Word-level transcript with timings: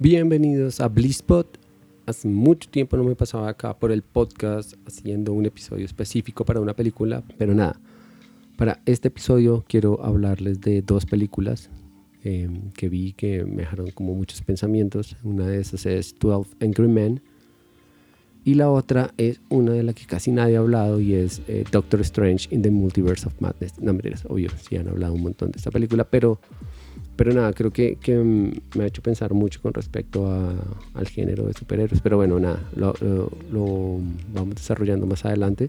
Bienvenidos 0.00 0.80
a 0.80 0.86
Blisspot. 0.86 1.58
Hace 2.06 2.28
mucho 2.28 2.70
tiempo 2.70 2.96
no 2.96 3.02
me 3.02 3.16
pasaba 3.16 3.48
acá 3.48 3.76
por 3.76 3.90
el 3.90 4.02
podcast 4.02 4.74
haciendo 4.86 5.32
un 5.32 5.44
episodio 5.44 5.84
específico 5.84 6.44
para 6.44 6.60
una 6.60 6.74
película, 6.74 7.24
pero 7.36 7.52
nada. 7.52 7.80
Para 8.56 8.80
este 8.86 9.08
episodio 9.08 9.64
quiero 9.66 10.04
hablarles 10.04 10.60
de 10.60 10.82
dos 10.82 11.04
películas 11.04 11.68
em, 12.22 12.70
que 12.76 12.88
vi 12.88 13.12
que 13.12 13.44
me 13.44 13.62
dejaron 13.62 13.90
como 13.90 14.14
muchos 14.14 14.40
pensamientos. 14.42 15.16
Una 15.24 15.48
de 15.48 15.60
esas 15.60 15.84
es 15.84 16.14
12 16.20 16.54
Angry 16.60 16.86
Men 16.86 17.20
y 18.44 18.54
la 18.54 18.70
otra 18.70 19.12
es 19.16 19.40
una 19.48 19.72
de 19.72 19.82
la 19.82 19.94
que 19.94 20.06
casi 20.06 20.30
nadie 20.30 20.56
ha 20.56 20.60
hablado 20.60 21.00
y 21.00 21.14
es 21.14 21.42
eh, 21.48 21.64
Doctor 21.72 22.00
Strange 22.02 22.48
in 22.54 22.62
the 22.62 22.70
Multiverse 22.70 23.26
of 23.26 23.34
Madness. 23.40 23.80
No, 23.80 23.98
es 24.04 24.24
obvio, 24.26 24.50
sí 24.58 24.76
han 24.76 24.86
hablado 24.86 25.14
un 25.14 25.22
montón 25.22 25.50
de 25.50 25.58
esta 25.58 25.72
película, 25.72 26.04
pero, 26.04 26.40
pero 27.18 27.32
nada, 27.32 27.52
creo 27.52 27.72
que, 27.72 27.96
que 27.96 28.14
me 28.14 28.84
ha 28.84 28.86
hecho 28.86 29.02
pensar 29.02 29.34
mucho 29.34 29.60
con 29.60 29.74
respecto 29.74 30.30
a, 30.30 30.54
al 30.94 31.08
género 31.08 31.46
de 31.46 31.52
superhéroes. 31.52 32.00
Pero 32.00 32.16
bueno, 32.16 32.38
nada, 32.38 32.70
lo, 32.76 32.94
lo 33.50 33.98
vamos 34.32 34.54
desarrollando 34.54 35.04
más 35.04 35.24
adelante. 35.24 35.68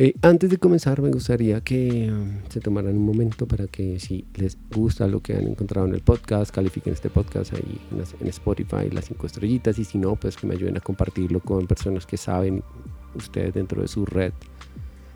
Eh, 0.00 0.14
antes 0.22 0.48
de 0.48 0.56
comenzar, 0.56 1.02
me 1.02 1.10
gustaría 1.10 1.60
que 1.60 2.10
um, 2.10 2.38
se 2.48 2.60
tomaran 2.60 2.96
un 2.96 3.04
momento 3.04 3.46
para 3.46 3.66
que 3.66 3.98
si 3.98 4.24
les 4.36 4.56
gusta 4.72 5.06
lo 5.06 5.20
que 5.20 5.34
han 5.34 5.48
encontrado 5.48 5.86
en 5.86 5.94
el 5.94 6.00
podcast, 6.00 6.54
califiquen 6.54 6.94
este 6.94 7.10
podcast 7.10 7.52
ahí 7.52 7.78
en, 8.20 8.28
Spotify, 8.28 8.88
las 8.90 9.06
cinco 9.06 9.26
estrellitas, 9.26 9.78
y 9.78 9.84
si 9.84 9.98
no, 9.98 10.16
pues 10.16 10.36
que 10.36 10.46
me 10.46 10.54
ayuden 10.54 10.78
a 10.78 10.80
compartirlo 10.80 11.40
con 11.40 11.66
personas 11.66 12.06
que 12.06 12.16
saben 12.16 12.62
ustedes 13.14 13.52
dentro 13.52 13.82
de 13.82 13.88
su 13.88 14.06
red 14.06 14.32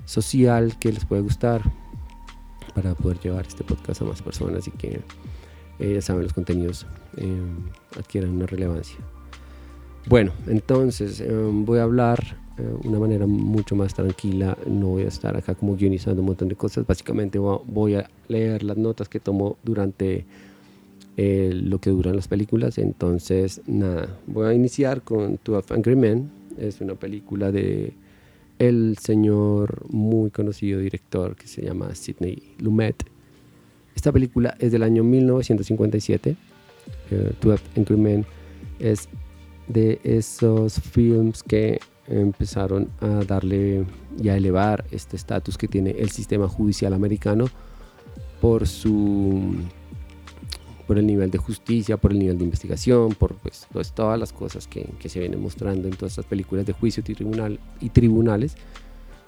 social 0.05 0.77
que 0.79 0.93
les 0.93 1.07
puede 1.07 1.23
gustar 1.23 1.63
para 2.75 2.95
poder 2.95 3.19
llevar 3.21 3.47
este 3.47 3.65
podcast 3.65 4.03
a 4.03 4.05
más 4.05 4.23
personas 4.23 4.67
y 4.69 4.71
que 4.73 5.01
eh, 5.79 5.95
ya 5.95 6.03
saben 6.03 6.23
los 6.23 6.33
contenidos 6.33 6.87
eh, 7.17 7.41
adquieran 7.99 8.31
una 8.31 8.47
relevancia. 8.47 8.99
Bueno, 10.09 10.33
entonces 10.49 11.23
voy 11.65 11.79
a 11.79 11.85
hablar 11.85 12.43
de 12.57 12.65
eh, 12.65 12.75
una 12.85 12.99
manera 12.99 13.27
mucho 13.27 13.77
más 13.77 13.95
tranquila. 13.95 14.57
No 14.67 14.89
voy 14.89 15.03
a 15.03 15.09
estar 15.09 15.37
acá 15.37 15.55
como 15.55 15.77
guionizando 15.77 16.23
un 16.23 16.27
montón 16.27 16.49
de 16.49 16.57
cosas. 16.57 16.87
Básicamente 16.87 17.39
voy 17.39 17.95
a 17.95 18.11
leer 18.29 18.63
las 18.63 18.77
notas 18.77 19.09
que 19.09 19.21
tomo 19.21 19.59
durante 19.63 20.27
eh, 21.17 21.51
lo 21.55 21.79
que 21.79 21.91
duran 21.91 22.17
las 22.17 22.29
películas. 22.29 22.79
Entonces, 22.79 23.61
nada, 23.67 24.19
voy 24.27 24.47
a 24.47 24.55
iniciar 24.55 25.03
con 25.03 25.39
12 25.45 25.75
Angry 25.75 25.97
Men. 25.97 26.31
Es 26.59 26.81
una 26.81 26.95
película 26.95 27.51
de 27.51 27.95
el 28.59 28.97
señor 28.99 29.87
muy 29.91 30.31
conocido 30.31 30.81
director 30.81 31.37
que 31.37 31.47
se 31.47 31.63
llama 31.63 31.95
Sidney 31.95 32.55
Lumet. 32.59 33.05
Esta 33.95 34.13
película 34.13 34.57
es 34.59 34.73
del 34.73 34.83
año 34.83 35.05
1957. 35.05 36.37
12 37.41 37.65
Angry 37.77 37.97
Men 37.97 38.27
es 38.79 39.09
de 39.69 40.01
esos 40.03 40.81
films 40.81 41.43
que 41.43 41.81
empezaron 42.09 42.91
a 43.01 43.25
darle 43.25 43.85
y 44.21 44.29
a 44.29 44.37
elevar 44.37 44.85
este 44.91 45.17
estatus 45.17 45.57
que 45.57 45.69
tiene 45.69 45.91
el 45.91 46.11
sistema 46.11 46.49
judicial 46.49 46.93
americano 46.93 47.47
por 48.41 48.67
su 48.67 49.55
por 50.87 50.99
el 50.99 51.07
nivel 51.07 51.31
de 51.31 51.39
justicia, 51.39 51.97
por 51.97 52.13
el 52.13 52.19
nivel 52.19 52.39
de 52.39 52.45
investigación, 52.45 53.15
por 53.15 53.35
pues, 53.37 53.67
pues 53.73 53.93
todas 53.93 54.19
las 54.19 54.33
cosas 54.33 54.67
que, 54.67 54.89
que, 54.99 55.09
se 55.09 55.21
vienen 55.21 55.41
mostrando 55.41 55.89
en 55.89 55.95
todas 55.95 56.13
estas 56.13 56.27
películas 56.27 56.67
de 56.67 56.73
juicio 56.73 57.03
y, 57.07 57.15
tribunal, 57.15 57.61
y 57.81 57.89
tribunales. 57.91 58.57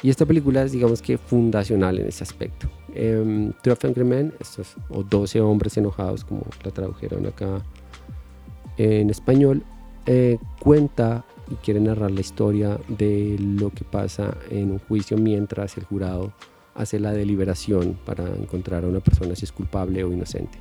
Y 0.03 0.11
esta 0.11 0.27
película 0.27 0.63
es, 0.63 0.73
digamos 0.73 1.01
que, 1.01 1.17
fundacional 1.17 1.99
en 1.99 2.09
ese 2.09 2.25
aspecto. 2.25 2.69
Eh, 2.95 3.53
Angry 3.83 4.05
Men, 4.05 4.35
estos, 4.39 4.77
o 4.91 5.03
12 5.03 5.41
hombres 5.41 5.77
enojados, 5.77 6.25
como 6.25 6.43
la 6.63 6.71
tradujeron 6.71 7.27
acá 7.27 7.63
en 8.77 9.09
español, 9.11 9.63
eh, 10.07 10.39
cuenta 10.61 11.25
y 11.51 11.55
quiere 11.57 11.81
narrar 11.81 12.11
la 12.11 12.21
historia 12.21 12.79
de 12.89 13.37
lo 13.39 13.71
que 13.71 13.85
pasa 13.85 14.37
en 14.51 14.73
un 14.73 14.79
juicio 14.79 15.17
mientras 15.17 15.77
el 15.77 15.85
jurado 15.85 16.33
hace 16.75 16.99
la 16.99 17.13
deliberación 17.13 17.99
para 18.05 18.27
encontrar 18.27 18.85
a 18.85 18.89
una 18.89 19.01
persona 19.01 19.35
si 19.37 19.45
es 19.45 19.53
culpable 19.53 20.05
o 20.05 20.13
inocente. 20.13 20.59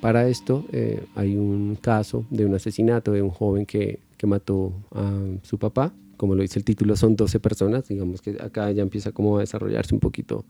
Para 0.00 0.28
esto 0.28 0.64
eh, 0.72 1.04
hay 1.14 1.36
un 1.36 1.76
caso 1.76 2.24
de 2.30 2.46
un 2.46 2.54
asesinato 2.54 3.12
de 3.12 3.22
un 3.22 3.30
joven 3.30 3.66
que, 3.66 4.00
que, 4.16 4.26
mató 4.26 4.72
a 4.92 5.12
su 5.42 5.58
papá. 5.58 5.92
Como 6.16 6.34
lo 6.34 6.42
dice 6.42 6.58
el 6.58 6.64
título, 6.64 6.96
son 6.96 7.16
12 7.16 7.40
personas. 7.40 7.88
Digamos 7.88 8.20
que 8.20 8.36
acá 8.40 8.70
ya 8.72 8.82
empieza 8.82 9.10
a 9.10 9.38
desarrollarse 9.38 9.94
un 9.94 10.00
poquito 10.00 10.44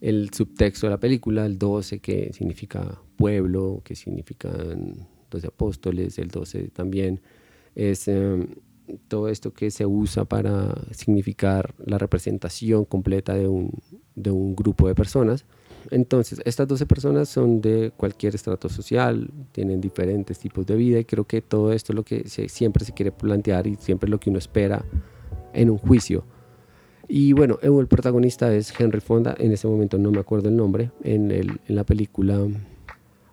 el 0.00 0.30
subtexto 0.32 0.86
de 0.86 0.90
la 0.90 1.00
película, 1.00 1.46
el 1.46 1.58
12 1.58 2.00
que 2.00 2.32
significa 2.32 3.00
pueblo, 3.16 3.80
que 3.84 3.94
significan 3.94 5.06
12 5.30 5.46
apóstoles, 5.46 6.18
el 6.18 6.28
12 6.28 6.68
también 6.68 7.20
es 7.74 8.08
em, 8.08 8.48
todo 9.08 9.28
esto 9.28 9.52
que 9.52 9.70
se 9.70 9.86
usa 9.86 10.24
para 10.24 10.74
significar 10.90 11.74
la 11.84 11.98
representación 11.98 12.84
completa 12.84 13.34
de 13.34 13.48
un, 13.48 13.70
de 14.14 14.30
un 14.30 14.54
grupo 14.54 14.86
de 14.88 14.94
personas. 14.94 15.46
Entonces, 15.90 16.40
estas 16.44 16.66
12 16.68 16.86
personas 16.86 17.28
son 17.28 17.60
de 17.60 17.92
cualquier 17.96 18.34
estrato 18.34 18.68
social, 18.68 19.30
tienen 19.52 19.80
diferentes 19.80 20.38
tipos 20.38 20.66
de 20.66 20.76
vida 20.76 20.98
y 20.98 21.04
creo 21.04 21.24
que 21.24 21.42
todo 21.42 21.72
esto 21.72 21.92
es 21.92 21.96
lo 21.96 22.04
que 22.04 22.28
siempre 22.48 22.84
se 22.84 22.92
quiere 22.92 23.12
plantear 23.12 23.66
y 23.66 23.76
siempre 23.76 24.08
es 24.08 24.10
lo 24.10 24.20
que 24.20 24.30
uno 24.30 24.38
espera 24.38 24.84
en 25.52 25.70
un 25.70 25.78
juicio. 25.78 26.24
Y 27.06 27.32
bueno, 27.32 27.58
el 27.62 27.86
protagonista 27.86 28.54
es 28.54 28.72
Henry 28.78 29.00
Fonda, 29.00 29.34
en 29.38 29.52
ese 29.52 29.68
momento 29.68 29.98
no 29.98 30.10
me 30.10 30.20
acuerdo 30.20 30.48
el 30.48 30.56
nombre, 30.56 30.90
en, 31.02 31.30
el, 31.30 31.60
en 31.68 31.76
la 31.76 31.84
película 31.84 32.46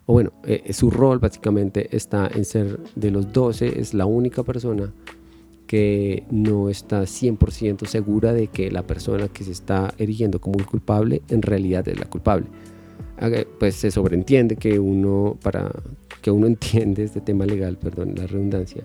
o 0.06 0.13
bueno, 0.13 0.34
eh, 0.44 0.73
su 0.73 0.90
rol 0.90 1.19
básicamente 1.19 1.95
está 1.95 2.28
en 2.28 2.44
ser 2.44 2.79
de 2.95 3.11
los 3.11 3.31
12, 3.31 3.79
es 3.79 3.94
la 3.94 4.06
única 4.06 4.44
persona 4.44 4.91
que 5.71 6.25
no 6.29 6.67
está 6.67 7.03
100% 7.03 7.85
segura 7.85 8.33
de 8.33 8.47
que 8.47 8.69
la 8.69 8.83
persona 8.83 9.29
que 9.29 9.45
se 9.45 9.53
está 9.53 9.93
erigiendo 9.97 10.41
como 10.41 10.59
el 10.59 10.65
culpable 10.65 11.21
en 11.29 11.41
realidad 11.41 11.87
es 11.87 11.97
la 11.97 12.07
culpable. 12.07 12.47
Pues 13.57 13.75
se 13.75 13.89
sobreentiende 13.89 14.57
que 14.57 14.77
uno, 14.79 15.37
para 15.41 15.71
que 16.21 16.29
uno 16.29 16.45
entiende 16.53 17.05
este 17.05 17.21
tema 17.21 17.45
legal, 17.45 17.77
perdón, 17.77 18.15
la 18.17 18.27
redundancia, 18.27 18.83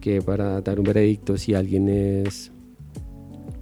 que 0.00 0.22
para 0.22 0.60
dar 0.60 0.80
un 0.80 0.86
veredicto 0.86 1.36
si 1.36 1.54
alguien 1.54 1.88
es 1.88 2.50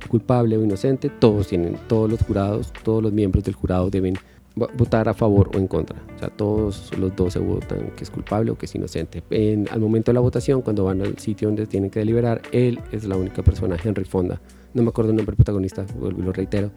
culpable 0.09 0.57
o 0.57 0.65
inocente, 0.65 1.11
todos 1.11 1.49
tienen, 1.49 1.77
todos 1.89 2.11
los 2.11 2.23
jurados, 2.23 2.73
todos 2.83 3.03
los 3.03 3.13
miembros 3.13 3.45
del 3.45 3.55
jurado 3.55 3.91
deben 3.91 4.15
votar 4.55 5.09
a 5.09 5.15
favor 5.15 5.51
o 5.55 5.59
en 5.59 5.67
contra. 5.67 6.03
O 6.15 6.19
sea, 6.19 6.29
todos 6.29 6.97
los 6.99 7.15
dos 7.17 7.33
se 7.33 7.39
votan 7.39 7.91
que 7.97 8.05
es 8.05 8.11
culpable 8.11 8.51
o 8.51 8.59
que 8.59 8.67
es 8.67 8.75
inocente. 8.75 9.23
En, 9.31 9.69
al 9.71 9.81
momento 9.81 10.11
de 10.11 10.15
la 10.15 10.21
votación, 10.21 10.63
cuando 10.63 10.85
van 10.85 11.01
al 11.01 11.19
sitio 11.19 11.49
donde 11.49 11.67
tienen 11.67 11.91
que 11.91 12.01
deliberar, 12.01 12.43
él 12.53 12.81
es 12.93 13.05
la 13.05 13.17
única 13.17 13.43
persona, 13.43 13.77
Henry 13.83 14.05
Fonda. 14.05 14.41
No 14.75 14.83
me 14.83 14.89
acuerdo 14.89 15.11
el 15.11 15.17
nombre 15.17 15.33
del 15.33 15.37
protagonista, 15.37 15.85
lo 16.01 16.33
reitero. 16.33 16.71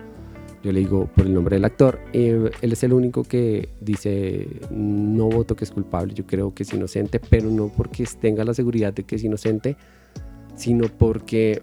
Yo 0.63 0.71
le 0.71 0.79
digo 0.79 1.07
por 1.15 1.27
el 1.27 1.33
nombre 1.33 1.57
del 1.57 1.65
actor. 1.65 1.99
Eh, 2.11 2.49
él 2.59 2.71
es 2.73 2.83
el 2.83 2.91
único 2.91 3.23
que 3.23 3.69
dice, 3.81 4.47
no 4.71 5.29
voto 5.29 5.55
que 5.55 5.63
es 5.63 5.69
culpable, 5.69 6.15
yo 6.15 6.25
creo 6.25 6.55
que 6.55 6.63
es 6.63 6.73
inocente, 6.73 7.19
pero 7.19 7.51
no 7.51 7.67
porque 7.67 8.03
tenga 8.19 8.43
la 8.43 8.55
seguridad 8.55 8.91
de 8.91 9.03
que 9.03 9.17
es 9.17 9.23
inocente, 9.23 9.77
sino 10.55 10.87
porque 10.87 11.61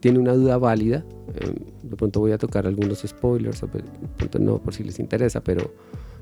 tiene 0.00 0.18
una 0.18 0.32
duda 0.32 0.58
válida. 0.58 1.04
Em, 1.40 1.54
de 1.82 1.96
pronto 1.96 2.20
voy 2.20 2.32
a 2.32 2.38
tocar 2.38 2.66
algunos 2.66 3.00
spoilers, 3.00 3.60
de 3.60 3.68
pronto 4.16 4.38
no, 4.38 4.58
por 4.58 4.74
si 4.74 4.82
les 4.82 4.98
interesa, 4.98 5.42
pero 5.42 5.72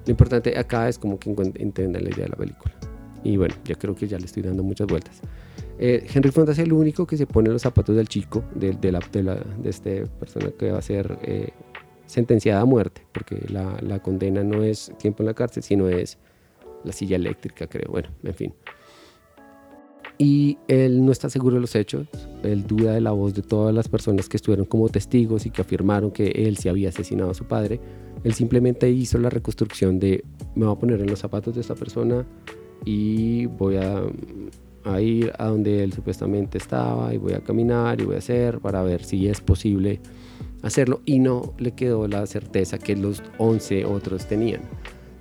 lo 0.04 0.10
importante 0.10 0.58
acá 0.58 0.88
es 0.88 0.98
como 0.98 1.18
que 1.18 1.30
entiendan 1.30 2.04
la 2.04 2.10
idea 2.10 2.24
de 2.24 2.30
la 2.30 2.36
película. 2.36 2.74
Y 3.24 3.36
bueno, 3.36 3.54
ya 3.64 3.74
creo 3.74 3.94
que 3.94 4.06
ya 4.06 4.18
le 4.18 4.26
estoy 4.26 4.42
dando 4.42 4.62
muchas 4.62 4.86
vueltas. 4.86 5.20
Eh, 5.78 6.06
Henry 6.12 6.30
Fonda 6.30 6.52
es 6.52 6.58
el 6.58 6.72
único 6.72 7.06
que 7.06 7.16
se 7.16 7.26
pone 7.26 7.50
los 7.50 7.62
zapatos 7.62 7.94
del 7.96 8.08
chico, 8.08 8.44
de, 8.54 8.72
de, 8.72 8.92
la, 8.92 9.00
de, 9.12 9.22
la, 9.22 9.34
de 9.34 9.70
este 9.70 10.06
persona 10.06 10.50
que 10.50 10.72
va 10.72 10.78
a 10.78 10.82
ser 10.82 11.18
eh, 11.22 11.50
sentenciada 12.06 12.60
a 12.60 12.64
muerte, 12.64 13.06
porque 13.12 13.44
la, 13.48 13.76
la 13.80 14.00
condena 14.00 14.42
no 14.42 14.62
es 14.62 14.92
tiempo 14.98 15.22
en 15.22 15.26
la 15.26 15.34
cárcel, 15.34 15.62
sino 15.62 15.88
es 15.88 16.18
la 16.84 16.92
silla 16.92 17.16
eléctrica, 17.16 17.66
creo. 17.66 17.90
Bueno, 17.90 18.08
en 18.22 18.34
fin 18.34 18.54
y 20.18 20.58
él 20.66 21.04
no 21.04 21.12
está 21.12 21.30
seguro 21.30 21.54
de 21.54 21.60
los 21.60 21.76
hechos, 21.76 22.08
él 22.42 22.66
duda 22.66 22.92
de 22.92 23.00
la 23.00 23.12
voz 23.12 23.34
de 23.34 23.42
todas 23.42 23.72
las 23.72 23.88
personas 23.88 24.28
que 24.28 24.36
estuvieron 24.36 24.66
como 24.66 24.88
testigos 24.88 25.46
y 25.46 25.50
que 25.50 25.62
afirmaron 25.62 26.10
que 26.10 26.26
él 26.26 26.56
se 26.56 26.68
había 26.68 26.88
asesinado 26.88 27.30
a 27.30 27.34
su 27.34 27.44
padre. 27.44 27.80
Él 28.24 28.34
simplemente 28.34 28.90
hizo 28.90 29.16
la 29.18 29.30
reconstrucción 29.30 30.00
de 30.00 30.24
me 30.56 30.66
voy 30.66 30.74
a 30.74 30.78
poner 30.78 31.00
en 31.00 31.06
los 31.06 31.20
zapatos 31.20 31.54
de 31.54 31.60
esta 31.60 31.76
persona 31.76 32.26
y 32.84 33.46
voy 33.46 33.76
a, 33.76 34.02
a 34.84 35.00
ir 35.00 35.32
a 35.38 35.46
donde 35.46 35.84
él 35.84 35.92
supuestamente 35.92 36.58
estaba 36.58 37.14
y 37.14 37.18
voy 37.18 37.34
a 37.34 37.40
caminar 37.40 38.00
y 38.00 38.04
voy 38.04 38.16
a 38.16 38.18
hacer 38.18 38.58
para 38.58 38.82
ver 38.82 39.04
si 39.04 39.28
es 39.28 39.40
posible 39.40 40.00
hacerlo 40.62 41.00
y 41.04 41.20
no 41.20 41.54
le 41.58 41.72
quedó 41.72 42.08
la 42.08 42.26
certeza 42.26 42.78
que 42.78 42.96
los 42.96 43.22
11 43.38 43.84
otros 43.84 44.26
tenían. 44.26 44.62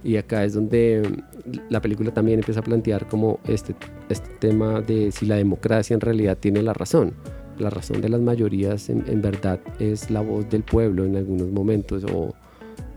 Y 0.03 0.17
acá 0.17 0.43
es 0.43 0.53
donde 0.53 1.01
mm, 1.45 1.57
la 1.69 1.81
película 1.81 2.13
también 2.13 2.39
empieza 2.39 2.59
a 2.59 2.63
plantear 2.63 3.07
como 3.07 3.39
este, 3.47 3.75
este 4.09 4.29
tema 4.39 4.81
de 4.81 5.11
si 5.11 5.25
la 5.25 5.35
democracia 5.35 5.93
en 5.93 6.01
realidad 6.01 6.37
tiene 6.37 6.61
la 6.61 6.73
razón. 6.73 7.13
La 7.57 7.69
razón 7.69 8.01
de 8.01 8.09
las 8.09 8.21
mayorías 8.21 8.89
en, 8.89 9.21
verdad 9.21 9.59
es 9.79 10.11
la 10.11 10.21
voz 10.21 10.47
del 10.49 10.61
pueblo 10.61 11.05
en 11.05 11.15
algunos 11.15 11.49
momentos 11.49 12.03
o, 12.03 12.35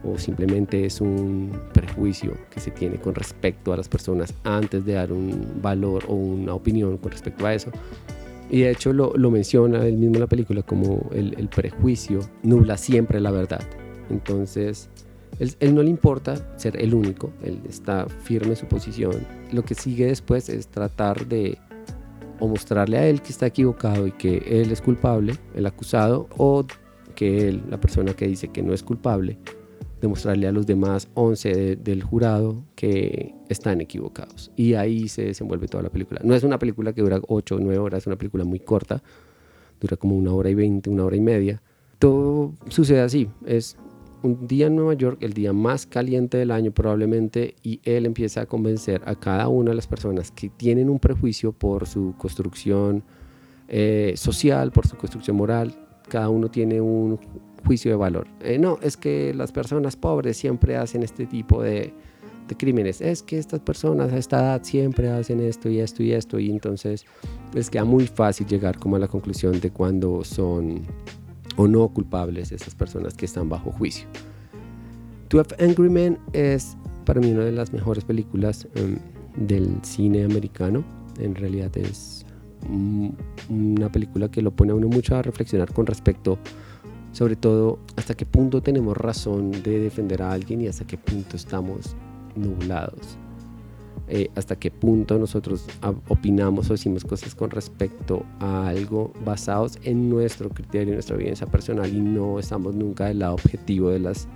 o 0.05 0.19
simplemente 0.19 0.85
es 0.85 1.01
un 1.01 1.51
prejuicio 1.73 2.35
que 2.51 2.61
se 2.61 2.71
tiene 2.71 3.01
con 3.01 3.15
respecto 3.15 3.73
a 3.73 3.79
las 3.79 3.89
personas 3.89 4.35
antes 4.45 4.85
de 4.85 4.93
dar 4.95 5.13
un 5.13 5.63
valor 5.63 6.05
o 6.09 6.15
una 6.15 6.53
opinión 6.53 6.99
con 6.99 7.11
respecto 7.11 7.47
a 7.47 7.55
eso. 7.55 7.71
Y 8.51 8.61
de 8.63 8.71
hecho 8.71 8.93
lo, 8.93 9.31
menciona 9.31 9.87
él 9.87 9.97
mismo 9.97 10.17
en 10.17 10.21
la 10.21 10.27
película 10.27 10.63
como 10.63 11.09
el, 11.13 11.35
el 11.39 11.49
prejuicio 11.49 12.21
nubla 12.43 12.77
siempre 12.77 13.19
la 13.19 13.31
verdad. 13.31 13.63
Entonces, 14.11 14.91
él, 15.39 15.75
no 15.75 15.83
le 15.83 15.91
importa 15.91 16.59
ser 16.59 16.81
el 16.81 16.95
único, 16.95 17.33
él 17.43 17.61
está 17.69 18.07
firme 18.09 18.51
en 18.51 18.57
su 18.57 18.67
posición. 18.67 19.27
Lo 19.53 19.63
que 19.63 19.75
sigue 19.75 20.07
después 20.07 20.49
es 20.49 20.69
tratar 20.69 21.27
de 21.27 21.59
o 22.41 22.49
mostrarle 22.49 22.99
a 22.99 23.07
él 23.07 23.21
que 23.21 23.31
está 23.31 23.47
equivocado 23.47 24.07
y 24.07 24.13
que 24.13 24.39
él 24.47 24.73
es 24.73 24.81
culpable, 24.81 25.35
el 25.55 25.67
acusado, 25.67 26.27
o 26.37 26.65
que 27.15 27.49
él, 27.49 27.63
la 27.69 27.79
persona 27.79 28.15
que 28.15 28.27
dice 28.27 28.49
que 28.49 28.63
no 28.63 28.73
es 28.73 28.83
culpable, 28.83 29.39
demostrarle 30.01 30.47
a 30.49 30.53
los 30.53 30.67
demás 30.67 31.09
11 31.15 31.77
del 31.77 32.03
jurado 32.03 32.65
que 32.75 33.35
están 33.49 33.81
equivocados. 33.81 34.51
Y 34.57 34.75
ahí 34.75 35.09
se 35.09 35.27
desenvuelve 35.27 35.69
toda 35.69 35.83
la 35.83 35.91
película. 35.91 36.21
No 36.25 36.35
es 36.35 36.43
una 36.43 36.59
película 36.59 36.93
que 36.95 37.03
dura 37.03 37.21
8 37.29 37.57
o 37.57 37.59
9 37.61 37.79
horas, 37.79 37.99
es 38.03 38.07
una 38.07 38.17
película 38.17 38.45
muy 38.45 38.61
corta, 38.61 39.03
dura 39.81 39.97
como 39.97 40.17
una 40.17 40.33
hora 40.33 40.51
y 40.51 40.55
20, 40.55 40.89
una 40.89 41.05
hora 41.05 41.17
y 41.17 41.21
media. 41.21 41.63
Todo 41.99 42.55
sucede 42.69 43.01
así, 43.01 43.29
es 43.45 43.77
un 44.23 44.47
día 44.47 44.67
en 44.67 44.77
Nueva 44.77 44.95
York, 44.95 45.19
el 45.21 45.33
día 45.33 45.53
más 45.53 45.87
caliente 45.87 46.39
del 46.39 46.51
año 46.51 46.73
probablemente, 46.73 47.55
y 47.63 47.81
él 47.85 48.07
empieza 48.07 48.43
a 48.43 48.47
convencer 48.47 49.03
a 49.07 49.15
cada 49.15 49.49
una 49.49 49.71
de 49.71 49.77
las 49.77 49.87
personas 49.87 50.31
que 50.31 50.49
tienen 50.49 50.91
un 50.91 50.99
prejuicio 50.99 51.53
por 51.53 51.87
su 51.87 52.15
construcción 52.19 53.03
eh, 53.69 54.15
social, 54.17 54.73
por 54.73 54.87
su 54.87 54.97
construcción 54.97 55.37
moral, 55.37 55.75
cada 56.09 56.29
uno 56.29 56.51
tiene 56.51 56.81
un 56.81 57.19
juicio 57.65 57.91
de 57.91 57.97
valor. 57.97 58.27
Eh, 58.41 58.59
no, 58.59 58.79
es 58.83 58.97
que 58.97 59.33
las 59.35 59.53
personas 59.53 59.97
pobres 59.97 60.37
siempre 60.37 60.77
hacen 60.77 61.03
este 61.03 61.27
tipo 61.27 61.63
de, 61.63 61.95
crímenes. 62.59 63.01
Es 63.01 63.23
que 63.23 63.39
estas 63.39 63.61
personas 63.61 64.13
a 64.13 64.19
esta 64.19 64.41
edad 64.41 64.65
siempre 64.65 65.09
hacen 65.09 65.39
esto 65.39 65.69
y 65.69 65.79
esto 65.79 66.03
y 66.03 66.11
esto. 66.11 66.37
Y 66.41 66.51
entonces 66.51 67.05
les 67.55 67.71
queda 67.71 67.85
muy 67.85 68.09
fácil 68.09 68.45
llegar 68.49 68.77
como 68.77 68.97
a 68.97 68.99
la 68.99 69.07
conclusión 69.07 69.61
de 69.61 69.71
cuando 69.71 70.25
son 70.25 70.83
o 71.61 71.69
no 71.69 71.89
culpables 71.89 72.53
esas 72.53 72.75
personas 72.75 73.13
que 73.13 73.27
están 73.27 73.51
bajo 73.51 73.71
juicio. 73.71 74.09
12 75.29 75.63
Angry 75.63 75.91
Men 75.91 76.19
es 76.33 76.75
para 77.05 77.21
mí 77.21 77.31
una 77.33 77.45
de 77.45 77.53
las 77.53 77.71
mejores 77.75 78.03
películas 78.03 78.67
em, 78.75 78.99
del 79.37 79.69
cine 79.83 80.25
americano. 80.25 80.83
En 81.19 81.35
realidad 81.35 81.77
es 81.77 82.25
una 83.51 83.93
película 83.93 84.31
que 84.31 84.41
lo 84.41 84.53
pone 84.53 84.73
a 84.73 84.75
uno 84.75 84.89
mucho 84.89 85.17
a 85.17 85.23
reflexionar 85.23 85.71
con 85.75 85.85
respecto, 85.85 86.39
sobre 87.13 87.37
todo, 87.37 87.79
hasta 87.97 88.15
qué 88.15 88.25
punto 88.25 88.63
tenemos 88.63 88.97
razón 88.97 89.51
de 89.51 89.81
defender 89.81 90.23
a 90.23 90.33
alguien 90.33 90.63
y 90.63 90.67
hasta 90.67 90.87
qué 90.87 90.97
punto 90.97 91.37
estamos 91.37 91.95
nublados. 92.37 93.19
Eh, 94.13 94.29
hasta 94.35 94.57
qué 94.57 94.73
punto 94.73 95.19
nosotros 95.21 95.67
opinamos 96.09 96.69
o 96.69 96.73
decimos 96.73 97.05
cosas 97.05 97.37
con 97.37 97.49
respecto 97.49 98.27
a 98.41 98.67
algo 98.67 99.13
basados 99.25 99.79
en 99.85 100.11
nuestro 100.11 100.51
criterio, 100.51 100.89
en 100.89 100.95
nuestra 100.95 101.15
evidencia 101.15 101.47
personal 101.47 101.95
y 101.95 102.01
no 102.01 102.41
estamos 102.41 102.75
nunca 102.75 103.07
del 103.07 103.21
lado 103.21 103.35
objetivo 103.35 103.91
de 103.91 104.01
las 104.01 104.27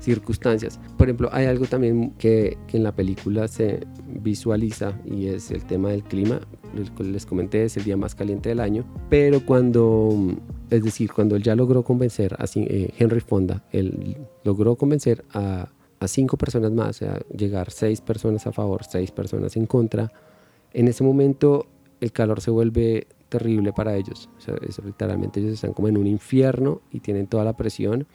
circunstancias. 0.00 0.80
Por 0.96 1.08
ejemplo, 1.08 1.28
hay 1.30 1.44
algo 1.44 1.66
también 1.66 2.12
que, 2.12 2.56
en 2.72 2.82
la 2.82 2.92
película 2.92 3.48
se 3.48 3.86
visualiza 4.06 4.98
y 5.04 5.26
es 5.26 5.50
el 5.50 5.64
tema 5.64 5.90
del 5.90 6.04
clima. 6.04 6.40
Les 6.98 7.26
comenté, 7.26 7.64
es 7.64 7.76
el 7.76 7.84
día 7.84 7.98
más 7.98 8.14
caliente 8.14 8.48
del 8.48 8.60
año, 8.60 8.86
pero 9.10 9.44
cuando, 9.44 10.36
es 10.70 10.84
decir, 10.84 11.12
cuando 11.12 11.36
él 11.36 11.42
ya 11.42 11.54
logró 11.54 11.82
convencer 11.82 12.34
a 12.34 12.44
eh, 12.54 12.94
Henry 12.98 13.20
Fonda, 13.20 13.64
él 13.72 14.16
logró 14.44 14.76
convencer 14.76 15.24
a 15.32 15.68
a 16.00 16.08
cinco 16.08 16.36
personas 16.36 16.72
más, 16.72 16.88
o 16.90 16.92
sea, 16.92 17.20
llegar 17.36 17.70
seis 17.70 18.00
personas 18.00 18.46
a 18.46 18.52
favor, 18.52 18.84
seis 18.84 19.10
personas 19.10 19.56
en 19.56 19.66
contra, 19.66 20.12
en 20.72 20.88
ese 20.88 21.02
momento 21.04 21.66
el 22.00 22.12
calor 22.12 22.40
se 22.40 22.50
vuelve 22.50 23.06
terrible 23.28 23.72
para 23.72 23.96
ellos. 23.96 24.28
O 24.38 24.40
sea, 24.40 24.54
literalmente 24.84 25.40
ellos 25.40 25.54
están 25.54 25.72
como 25.72 25.88
en 25.88 25.96
un 25.96 26.06
infierno 26.06 26.80
y 26.90 27.00
tienen 27.00 27.26
toda 27.26 27.44
la 27.44 27.56
presión. 27.56 28.06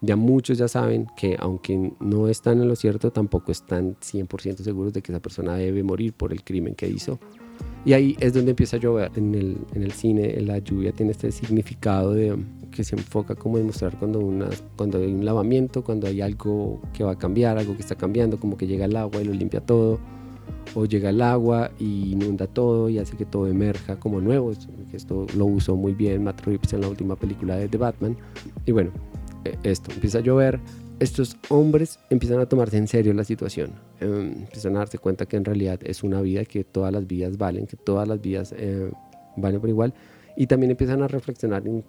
Ya 0.00 0.16
muchos 0.16 0.58
ya 0.58 0.68
saben 0.68 1.06
que 1.16 1.36
aunque 1.38 1.92
no 2.00 2.28
están 2.28 2.60
en 2.60 2.68
lo 2.68 2.76
cierto, 2.76 3.12
tampoco 3.12 3.52
están 3.52 3.96
100% 4.00 4.56
seguros 4.62 4.92
de 4.92 5.00
que 5.00 5.12
esa 5.12 5.20
persona 5.20 5.54
debe 5.54 5.82
morir 5.82 6.12
por 6.12 6.32
el 6.32 6.42
crimen 6.42 6.74
que 6.74 6.88
hizo. 6.88 7.20
Y 7.84 7.94
ahí 7.94 8.16
es 8.20 8.32
donde 8.32 8.50
empieza 8.50 8.76
a 8.76 8.80
llover. 8.80 9.10
En 9.16 9.34
el, 9.34 9.58
en 9.74 9.82
el 9.82 9.92
cine 9.92 10.40
la 10.40 10.58
lluvia 10.58 10.92
tiene 10.92 11.12
este 11.12 11.32
significado 11.32 12.14
de, 12.14 12.36
que 12.72 12.82
se 12.84 12.96
enfoca 12.96 13.34
como 13.34 13.58
en 13.58 13.66
mostrar 13.66 13.96
cuando, 13.98 14.18
una, 14.18 14.48
cuando 14.76 14.98
hay 14.98 15.12
un 15.12 15.24
lavamiento, 15.24 15.84
cuando 15.84 16.06
hay 16.08 16.20
algo 16.20 16.80
que 16.92 17.04
va 17.04 17.12
a 17.12 17.18
cambiar, 17.18 17.58
algo 17.58 17.74
que 17.74 17.82
está 17.82 17.94
cambiando, 17.94 18.38
como 18.38 18.56
que 18.56 18.66
llega 18.66 18.86
el 18.86 18.96
agua 18.96 19.20
y 19.20 19.24
lo 19.24 19.32
limpia 19.32 19.60
todo, 19.60 20.00
o 20.74 20.86
llega 20.86 21.10
el 21.10 21.20
agua 21.20 21.70
y 21.78 22.12
inunda 22.12 22.46
todo 22.46 22.88
y 22.88 22.98
hace 22.98 23.16
que 23.16 23.24
todo 23.24 23.46
emerja 23.46 23.98
como 23.98 24.20
nuevo. 24.20 24.52
Esto 24.92 25.26
lo 25.36 25.46
usó 25.46 25.76
muy 25.76 25.92
bien 25.92 26.24
Matt 26.24 26.44
Reeves 26.44 26.72
en 26.72 26.80
la 26.80 26.88
última 26.88 27.16
película 27.16 27.56
de 27.56 27.68
The 27.68 27.78
Batman. 27.78 28.16
Y 28.66 28.72
bueno, 28.72 28.90
e, 29.44 29.56
esto, 29.62 29.92
empieza 29.92 30.18
a 30.18 30.20
llover, 30.22 30.60
estos 31.00 31.36
hombres 31.48 31.98
empiezan 32.10 32.40
a 32.40 32.46
tomarse 32.46 32.76
en 32.76 32.86
serio 32.86 33.12
la 33.12 33.24
situación, 33.24 33.72
em, 34.00 34.32
empiezan 34.42 34.76
a 34.76 34.80
darse 34.80 34.98
cuenta 34.98 35.26
que 35.26 35.36
en 35.36 35.44
realidad 35.44 35.80
es 35.82 36.02
una 36.02 36.20
vida, 36.20 36.44
que 36.44 36.64
todas 36.64 36.92
las 36.92 37.06
vidas 37.06 37.36
valen, 37.38 37.66
que 37.66 37.76
todas 37.76 38.06
las 38.06 38.20
vidas 38.20 38.54
eh, 38.56 38.90
valen 39.36 39.60
por 39.60 39.68
igual, 39.68 39.94
y 40.36 40.46
también 40.46 40.70
empiezan 40.70 41.02
a 41.02 41.08
reflexionar 41.08 41.66
en 41.66 41.84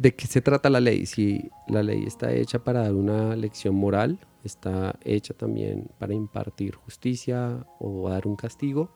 de 0.00 0.14
qué 0.14 0.26
se 0.26 0.40
trata 0.40 0.70
la 0.70 0.80
ley, 0.80 1.04
si 1.04 1.50
la 1.68 1.82
ley 1.82 2.04
está 2.06 2.32
hecha 2.32 2.64
para 2.64 2.84
dar 2.84 2.94
una 2.94 3.36
lección 3.36 3.74
moral, 3.74 4.18
está 4.44 4.98
hecha 5.04 5.34
también 5.34 5.90
para 5.98 6.14
impartir 6.14 6.74
justicia 6.74 7.66
o 7.78 8.08
dar 8.08 8.26
un 8.26 8.34
castigo, 8.34 8.90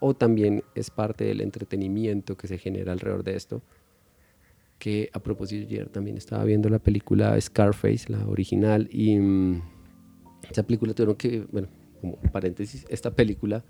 o 0.00 0.14
también 0.14 0.64
es 0.74 0.90
parte 0.90 1.24
del 1.24 1.40
entretenimiento 1.40 2.36
que 2.36 2.48
se 2.48 2.58
genera 2.58 2.90
alrededor 2.90 3.22
de 3.22 3.36
esto 3.36 3.62
que 4.80 5.10
a 5.12 5.20
propósito 5.20 5.66
ayer 5.68 5.88
también 5.90 6.16
estaba 6.16 6.42
viendo 6.44 6.68
la 6.68 6.80
película 6.80 7.40
Scarface, 7.40 8.10
la 8.10 8.26
original, 8.26 8.88
y 8.90 9.16
mm, 9.16 9.62
esa 10.50 10.64
película 10.64 10.94
tuvieron 10.94 11.14
que, 11.14 11.46
bueno, 11.52 11.68
como 12.00 12.16
paréntesis, 12.32 12.84
esta 12.88 13.12
película 13.12 13.62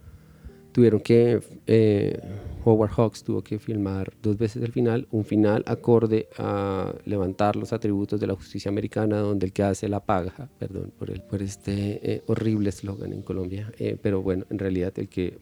tuvieron 0.72 1.00
que, 1.00 1.40
eh, 1.66 2.18
Howard 2.64 2.92
Hawks 2.92 3.24
tuvo 3.24 3.42
que 3.42 3.58
filmar 3.58 4.12
dos 4.22 4.38
veces 4.38 4.62
el 4.62 4.70
final, 4.70 5.08
un 5.10 5.24
final 5.24 5.64
acorde 5.66 6.28
a 6.38 6.94
levantar 7.04 7.56
los 7.56 7.72
atributos 7.72 8.20
de 8.20 8.28
la 8.28 8.34
justicia 8.34 8.68
americana, 8.68 9.18
donde 9.18 9.46
el 9.46 9.52
que 9.52 9.64
hace 9.64 9.88
la 9.88 10.00
paga, 10.00 10.48
perdón 10.60 10.92
por, 10.96 11.10
el, 11.10 11.22
por 11.22 11.42
este 11.42 12.12
eh, 12.12 12.22
horrible 12.26 12.68
eslogan 12.68 13.12
en 13.12 13.22
Colombia, 13.22 13.72
eh, 13.78 13.98
pero 14.00 14.22
bueno, 14.22 14.46
en 14.48 14.58
realidad 14.60 14.92
el 14.96 15.08
que 15.08 15.38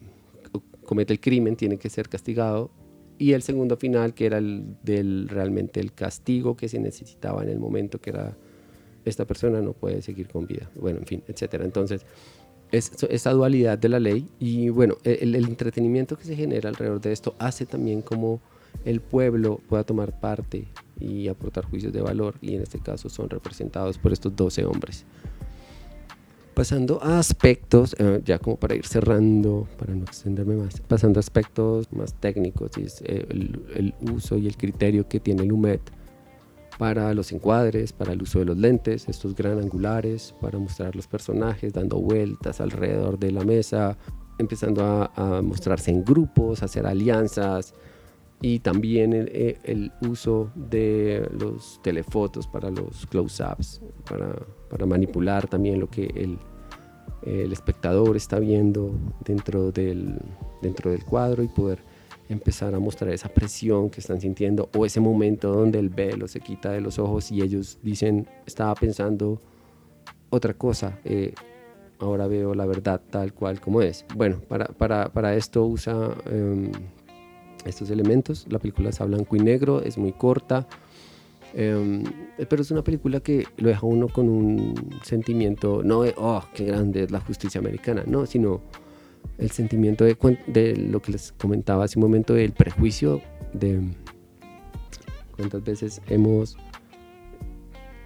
comete 0.85 1.13
el 1.13 1.21
crimen 1.21 1.57
tiene 1.57 1.77
que 1.77 1.91
ser 1.91 2.09
castigado 2.09 2.71
y 3.19 3.33
el 3.33 3.43
segundo 3.43 3.77
final 3.77 4.15
que 4.15 4.27
era 4.27 4.39
el 4.39 4.77
del 4.83 5.29
realmente 5.29 5.81
el 5.81 5.93
castigo 5.93 6.57
que 6.57 6.69
se 6.69 6.79
necesitaba 6.79 7.43
en 7.43 7.49
el 7.49 7.59
momento 7.59 8.01
que 8.01 8.11
era 8.11 8.37
esta 9.05 9.25
persona 9.27 9.61
no 9.61 9.73
puede 9.73 10.03
seguir 10.03 10.29
con 10.29 10.47
vida 10.47 10.71
bueno 10.75 11.01
en 11.01 11.07
fin 11.07 11.23
etcétera. 11.27 11.65
Entonces 11.65 12.07
es 12.71 12.93
esa 13.09 13.33
dualidad 13.33 13.79
de 13.79 13.89
la 13.89 13.99
ley 13.99 14.27
y 14.39 14.69
bueno 14.69 14.99
e, 15.05 15.19
el, 15.23 15.35
entretenimiento 15.35 16.17
que 16.17 16.25
se 16.25 16.37
genera 16.37 16.69
alrededor 16.69 17.01
de 17.01 17.13
esto 17.13 17.35
hace 17.39 17.67
también 17.67 18.03
como 18.03 18.41
el 18.85 19.01
pueblo 19.01 19.61
pueda 19.69 19.85
tomar 19.85 20.21
parte 20.21 20.67
y 21.01 21.29
aportar 21.29 21.65
juicios 21.65 21.93
de 21.93 22.01
valor 22.01 22.35
y 22.41 22.55
en 22.55 22.63
este 22.63 22.79
caso 22.79 23.09
son 23.09 23.31
representados 23.31 23.99
por 23.99 24.13
estos 24.13 24.37
12 24.37 24.65
hombres 24.65 25.05
Pasando 26.59 27.01
a 27.05 27.21
aspectos, 27.21 27.95
eh, 28.01 28.21
ya 28.25 28.41
como 28.41 28.57
para 28.57 28.75
ir 28.75 28.85
cerrando, 28.85 29.69
para 29.79 29.95
no 29.95 30.03
extenderme 30.03 30.57
más, 30.57 30.81
pasando 30.81 31.21
a 31.21 31.21
aspectos 31.21 31.87
más 31.93 32.15
técnicos, 32.15 32.77
es 32.79 33.01
eh, 33.03 33.29
el, 33.31 33.95
uso 34.13 34.37
y 34.37 34.49
el 34.49 34.57
criterio 34.57 35.09
que 35.09 35.21
tiene 35.21 35.45
el 35.45 35.53
UMET 35.53 35.81
para 36.77 37.15
los 37.15 37.31
encuadres, 37.31 37.93
para 37.93 38.13
el 38.13 38.23
uso 38.23 38.41
de 38.41 38.47
los 38.47 38.57
lentes, 38.57 39.09
estos 39.09 39.37
gran 39.37 39.61
angulares, 39.61 40.35
para 40.41 40.59
mostrar 40.59 40.97
los 40.97 41.07
personajes 41.07 41.75
dando 41.75 42.01
vueltas 42.01 42.61
alrededor 42.61 43.21
de 43.21 43.31
la 43.31 43.45
mesa, 43.45 43.97
empezando 44.41 44.83
a, 45.15 45.41
mostrarse 45.43 45.93
en 45.93 46.05
grupos, 46.05 46.65
hacer 46.65 46.87
alianzas 46.87 47.73
y 48.41 48.61
también 48.61 49.13
el, 49.13 49.29
eh, 49.33 49.59
el, 49.65 49.93
uso 50.09 50.53
de 50.55 51.29
los 51.39 51.81
telefotos 51.83 52.47
para 52.47 52.71
los 52.71 53.07
close-ups, 53.07 53.81
para, 54.09 54.33
para 54.71 54.87
manipular 54.87 55.49
también 55.49 55.81
lo 55.81 55.89
que 55.91 56.07
el, 56.15 56.39
el 57.23 57.53
espectador 57.53 58.17
está 58.17 58.39
viendo 58.39 58.93
dentro 59.25 59.73
del, 59.73 60.19
dentro 60.63 60.91
del 60.91 61.05
cuadro 61.05 61.43
y 61.43 61.49
poder 61.49 61.81
empezar 62.29 62.75
a 62.75 62.79
mostrar 62.79 63.11
esa 63.13 63.29
presión 63.29 63.91
que 63.91 64.01
están 64.01 64.21
sintiendo 64.21 64.69
o 64.77 64.85
ese 64.85 65.01
momento 65.01 65.51
donde 65.51 65.79
el 65.79 65.89
velo 65.89 66.29
se 66.29 66.41
quita 66.41 66.71
de 66.71 66.81
los 66.81 66.99
ojos 66.99 67.33
y 67.33 67.43
ellos 67.43 67.79
dicen, 67.83 68.29
estaba 68.47 68.75
pensando 68.75 69.41
otra 70.31 70.55
cosa, 70.55 70.99
eh, 71.05 71.35
ahora 71.99 72.27
veo 72.27 72.55
la 72.55 72.67
verdad 72.67 73.01
tal 73.11 73.33
cual 73.33 73.61
como 73.61 73.83
es. 73.83 74.05
Bueno, 74.15 74.41
para, 74.47 74.67
para, 74.67 75.11
para 75.11 75.35
esto 75.35 75.65
usa 75.65 76.15
em, 76.31 76.71
estos 77.69 77.91
elementos, 77.91 78.47
la 78.49 78.59
película 78.59 78.91
es 78.91 79.01
a 79.01 79.05
blanco 79.05 79.37
y 79.37 79.41
negro, 79.41 79.83
es 79.83 79.99
muy 79.99 80.13
corta, 80.13 80.67
Em, 81.55 82.05
pero 82.49 82.63
es 82.63 82.71
una 82.71 82.85
película 82.85 83.21
que 83.21 83.47
lo 83.57 83.69
deja 83.69 83.87
uno 83.87 84.09
con 84.09 84.29
un 84.29 84.75
sentimiento, 85.03 85.83
no 85.83 86.03
de, 86.03 86.15
oh, 86.17 86.43
qué 86.55 86.65
grande 86.65 87.05
es 87.05 87.11
la 87.11 87.21
justicia 87.21 87.59
americana, 87.59 88.05
no, 88.07 88.27
sino 88.27 88.61
el 89.39 89.51
sentimiento 89.51 90.05
de, 90.05 90.17
de 90.47 90.77
lo 90.77 91.01
que 91.01 91.13
les 91.13 91.33
comentaba 91.33 91.85
hace 91.85 91.99
un 91.99 92.05
momento, 92.05 92.35
del 92.35 92.53
prejuicio 92.53 93.23
de 93.55 93.81
cuántas 95.37 95.65
veces 95.65 96.03
hemos 96.09 96.57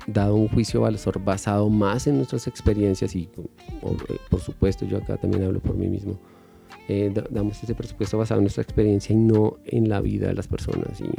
dado 0.07 0.37
un 0.37 0.49
juicio 0.49 0.81
valor 0.81 1.25
basado 1.25 1.69
más 1.69 2.07
en 2.07 2.17
nuestras 2.17 2.47
experiencias 2.47 3.15
y 3.15 3.29
eh, 3.29 4.19
por 4.31 4.41
supuesto 4.41 4.85
yo 4.85 4.99
acá 4.99 5.17
también 5.17 5.45
hablo 5.45 5.61
por 5.61 5.77
mí 5.77 5.87
mismo 5.87 6.19
eh, 6.93 7.13
damos 7.31 7.63
ese 7.63 7.75
presupuesto 7.75 8.19
basado 8.19 8.41
en 8.41 8.45
nuestra 8.45 8.63
experiencia 8.63 9.15
y 9.15 9.17
no 9.17 9.59
en 9.65 9.89
la 9.89 10.01
vida 10.01 10.29
de 10.29 10.35
las 10.35 10.47
personas. 10.47 11.01
Y, 11.01 11.11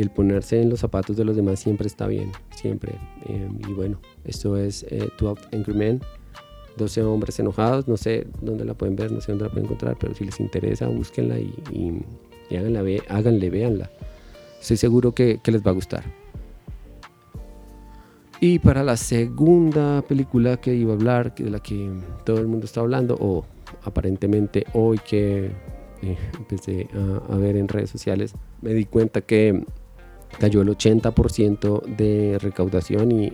el 0.00 0.10
ponerse 0.10 0.62
en 0.62 0.70
los 0.70 0.78
zapatos 0.78 1.16
de 1.16 1.24
los 1.24 1.34
demás 1.34 1.58
siempre 1.58 1.88
está 1.88 2.06
bien 2.06 2.30
siempre. 2.54 2.92
Eh, 3.26 3.48
y 3.68 3.72
bueno 3.72 4.00
esto 4.24 4.56
es 4.56 4.86
12 5.18 5.48
Angry 5.52 5.74
Men. 5.74 6.00
12 6.76 7.02
hombres 7.02 7.40
enojados 7.40 7.88
no 7.88 7.96
sé 7.96 8.28
dónde 8.40 8.64
la 8.64 8.74
pueden 8.74 8.94
ver 8.94 9.10
no 9.10 9.20
sé 9.20 9.32
dónde 9.32 9.46
la 9.46 9.50
pueden 9.50 9.64
encontrar 9.64 9.96
pero 9.98 10.14
si 10.14 10.24
les 10.24 10.38
interesa 10.38 10.86
búsquenla 10.86 11.40
y, 11.40 11.52
háganla, 12.56 12.84
háganle 13.08 13.50
véanla. 13.50 13.90
Estoy 14.60 14.76
seguro 14.76 15.12
que, 15.12 15.40
que 15.42 15.50
les 15.50 15.66
va 15.66 15.72
a 15.72 15.74
gustar. 15.74 16.04
Y 18.40 18.60
para 18.60 18.84
la 18.84 18.96
segunda 18.96 20.02
película 20.02 20.58
que 20.58 20.72
iba 20.74 20.92
a 20.92 20.96
hablar, 20.96 21.34
de 21.34 21.50
la 21.50 21.58
que 21.58 21.90
todo 22.24 22.38
el 22.38 22.46
mundo 22.46 22.66
está 22.66 22.80
hablando, 22.80 23.16
o 23.20 23.44
aparentemente 23.82 24.64
hoy 24.72 24.98
que 24.98 25.50
eh, 26.02 26.16
empecé 26.36 26.88
a, 27.28 27.36
ver 27.36 27.56
en 27.56 27.68
redes 27.68 27.90
sociales, 27.90 28.34
me 28.62 28.72
di 28.72 28.84
cuenta 28.84 29.20
que 29.20 29.64
cayó 30.38 30.62
el 30.62 30.68
80% 30.68 31.84
de 31.96 32.38
recaudación 32.40 33.12
y 33.12 33.32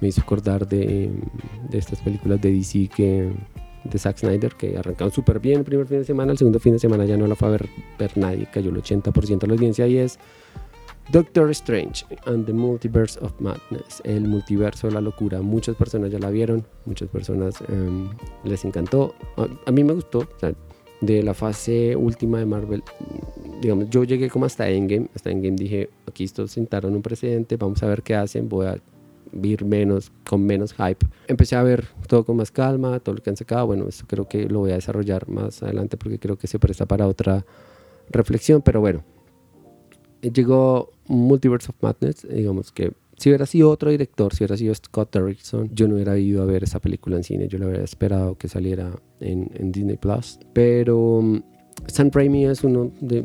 me 0.00 0.08
hizo 0.08 0.20
acordar 0.20 0.68
de, 0.68 1.10
de, 1.70 1.78
estas 1.78 2.00
películas 2.00 2.40
de 2.40 2.52
DC 2.52 2.88
que 2.94 3.32
de 3.84 3.98
Zack 3.98 4.18
Snyder 4.18 4.54
que 4.54 4.76
arrancaron 4.76 5.12
súper 5.12 5.38
bien 5.38 5.60
el 5.60 5.64
primer 5.64 5.86
fin 5.86 5.98
de 5.98 6.04
semana, 6.04 6.32
el 6.32 6.38
segundo 6.38 6.58
fin 6.58 6.72
de 6.72 6.78
semana 6.78 7.04
ya 7.04 7.16
no 7.16 7.26
la 7.26 7.36
fue 7.36 7.48
a 7.48 7.50
ver, 7.52 7.68
ver 7.98 8.16
nadie, 8.16 8.48
cayó 8.52 8.70
el 8.70 8.76
80% 8.76 9.38
de 9.38 9.46
la 9.46 9.54
audiencia 9.54 9.86
y 9.86 9.98
es 9.98 10.18
Doctor 11.08 11.50
Strange 11.50 12.04
and 12.26 12.46
the 12.46 12.52
Multiverse 12.52 13.16
of 13.22 13.32
Madness, 13.38 14.02
el 14.02 14.26
multiverso 14.26 14.88
de 14.88 14.94
la 14.94 15.00
locura. 15.00 15.40
Muchas 15.40 15.76
personas 15.76 16.10
ya 16.10 16.18
la 16.18 16.30
vieron, 16.30 16.66
muchas 16.84 17.08
personas 17.08 17.60
em, 17.68 18.08
les 18.42 18.64
encantó. 18.64 19.14
A, 19.36 19.70
mí 19.70 19.84
me 19.84 19.92
gustó. 19.92 20.28
de 21.00 21.22
la 21.22 21.34
fase 21.34 21.94
última 21.94 22.38
de 22.40 22.46
Marvel, 22.46 22.82
digamos, 23.60 23.88
yo 23.88 24.02
llegué 24.02 24.28
como 24.28 24.46
hasta 24.46 24.68
Endgame. 24.68 25.08
Hasta 25.14 25.30
Endgame 25.30 25.54
dije, 25.54 25.90
aquí 26.08 26.24
estos 26.24 26.50
sentaron 26.50 26.96
un 26.96 27.02
precedente, 27.02 27.56
vamos 27.56 27.80
a 27.84 27.86
ver 27.86 28.02
qué 28.02 28.16
hacen, 28.16 28.48
voy 28.48 28.66
a 28.66 28.76
ver 29.30 29.64
menos, 29.64 30.10
con 30.28 30.44
menos 30.44 30.72
hype. 30.72 31.06
Empecé 31.28 31.54
a 31.54 31.62
ver 31.62 31.86
todo 32.08 32.24
con 32.24 32.36
más 32.36 32.50
calma, 32.50 32.98
todo 32.98 33.14
lo 33.14 33.22
que 33.22 33.30
han 33.30 33.36
sacado. 33.36 33.66
Bueno, 33.66 33.86
esto 33.88 34.06
creo 34.08 34.26
que 34.28 34.48
lo 34.48 34.58
voy 34.60 34.72
a 34.72 34.74
desarrollar 34.74 35.28
más 35.28 35.62
adelante 35.62 35.96
porque 35.96 36.18
creo 36.18 36.36
que 36.36 36.48
se 36.48 36.58
presta 36.58 36.84
para 36.84 37.06
otra 37.06 37.46
reflexión, 38.10 38.60
pero 38.60 38.80
bueno 38.80 39.15
llegó 40.32 40.90
Multiverse 41.06 41.70
of 41.70 41.76
Madness, 41.80 42.26
digamos 42.28 42.72
que 42.72 42.92
si 43.16 43.30
hubiera 43.30 43.46
sido 43.46 43.70
otro 43.70 43.90
director, 43.90 44.34
si 44.34 44.44
hubiera 44.44 44.56
sido 44.56 44.74
Scott 44.74 45.14
Derrickson, 45.14 45.70
yo 45.74 45.88
no 45.88 45.94
hubiera 45.94 46.18
ido 46.18 46.42
a 46.42 46.46
ver 46.46 46.64
esa 46.64 46.80
película 46.80 47.16
en 47.16 47.24
cine, 47.24 47.48
yo 47.48 47.58
la 47.58 47.66
hubiera 47.66 47.84
esperado 47.84 48.36
que 48.36 48.48
saliera 48.48 48.92
en, 49.20 49.50
en 49.54 49.72
Disney 49.72 49.96
Plus. 49.96 50.38
Pero 50.52 51.22
Sam 51.88 52.10
Raimi 52.12 52.46
es 52.46 52.64
uno 52.64 52.90
de, 53.00 53.24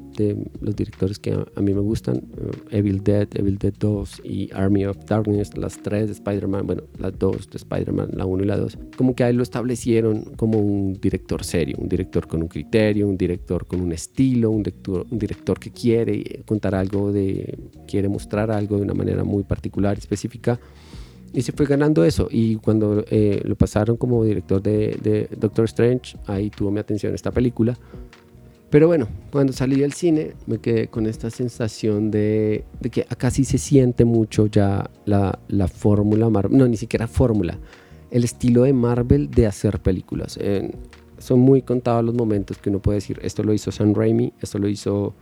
los 0.61 0.75
directores 0.75 1.19
que 1.19 1.31
a, 1.33 1.61
mí 1.61 1.73
me 1.73 1.81
gustan. 1.81 2.17
Eh, 2.17 2.77
Evil 2.77 3.03
Dead, 3.03 3.27
Evil 3.33 3.57
Dead 3.57 3.73
2 3.77 4.21
y 4.23 4.49
Army 4.53 4.85
of 4.85 4.97
Darkness, 5.05 5.57
las 5.57 5.81
tres 5.81 6.07
de 6.07 6.13
Spider-Man, 6.13 6.67
bueno, 6.67 6.83
las 6.99 7.17
dos 7.17 7.49
de 7.49 7.57
Spider-Man, 7.57 8.11
la 8.13 8.25
1 8.25 8.43
y 8.43 8.45
la 8.45 8.57
2. 8.57 8.77
Como 8.95 9.15
que 9.15 9.23
a 9.23 9.29
él 9.29 9.37
lo 9.37 9.43
establecieron 9.43 10.23
como 10.35 10.59
un 10.59 10.93
director 11.01 11.43
serio, 11.43 11.77
un 11.79 11.89
director 11.89 12.27
con 12.27 12.41
un 12.41 12.47
criterio, 12.47 13.07
un 13.07 13.17
director 13.17 13.65
con 13.65 13.81
un 13.81 13.91
estilo, 13.91 14.51
un 14.51 14.63
director, 14.63 15.05
un 15.09 15.19
director 15.19 15.59
que 15.59 15.71
quiere 15.71 16.43
contar 16.45 16.75
algo, 16.75 17.11
de, 17.11 17.57
quiere 17.87 18.09
mostrar 18.09 18.51
algo 18.51 18.77
de 18.77 18.83
una 18.83 18.93
manera 18.93 19.23
muy 19.23 19.43
particular 19.43 19.97
específica. 19.97 20.59
Y 21.33 21.41
se 21.43 21.53
fue 21.53 21.65
ganando 21.65 22.03
eso. 22.03 22.27
Y 22.29 22.57
cuando 22.57 23.05
eh, 23.09 23.41
lo 23.45 23.55
pasaron 23.55 23.95
como 23.95 24.23
director 24.23 24.61
de, 24.61 24.97
de 25.01 25.29
Doctor 25.37 25.65
Strange, 25.65 26.17
ahí 26.27 26.49
tuvo 26.49 26.71
mi 26.71 26.79
atención 26.79 27.15
esta 27.15 27.31
película 27.31 27.77
pero 28.71 28.87
bueno, 28.87 29.09
cuando 29.31 29.51
salí 29.51 29.81
del 29.81 29.91
cine 29.91 30.31
me 30.47 30.59
quedé 30.59 30.87
con 30.87 31.05
esta 31.05 31.29
sensación 31.29 32.09
de, 32.09 32.63
que 32.89 33.05
acá 33.09 33.29
sí 33.29 33.43
se 33.43 33.57
siente 33.57 34.05
mucho 34.05 34.47
ya 34.47 34.89
la, 35.05 35.67
fórmula 35.67 36.29
Marvel, 36.29 36.57
no, 36.57 36.65
ni 36.69 36.77
siquiera 36.77 37.07
fórmula, 37.07 37.59
el 38.11 38.23
estilo 38.23 38.63
de 38.63 38.71
Marvel 38.71 39.29
de 39.29 39.45
hacer 39.45 39.79
películas. 39.81 40.39
son 41.17 41.39
muy 41.41 41.61
contados 41.63 42.05
los 42.05 42.15
momentos 42.15 42.57
que 42.59 42.69
uno 42.69 42.79
puede 42.79 42.95
decir, 42.95 43.19
esto 43.21 43.43
lo 43.43 43.53
hizo 43.53 43.73
Sam 43.73 43.93
Raimi, 43.93 44.31
esto 44.41 44.57
lo 44.57 44.69
hizo 44.69 45.13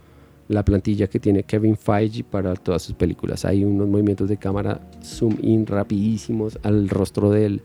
la 0.47 0.63
plantilla 0.63 1.07
que 1.07 1.19
tiene 1.19 1.41
Kevin 1.41 1.75
Feige 1.75 2.23
para 2.23 2.53
todas 2.53 2.83
sus 2.83 2.93
películas. 2.93 3.45
Hay 3.45 3.63
unos 3.63 3.87
movimientos 3.87 4.29
de 4.29 4.37
cámara 4.37 4.79
zoom 5.03 5.37
in 5.41 5.65
rapidísimos 5.65 6.59
al 6.61 6.87
rostro 6.87 7.31
del, 7.31 7.63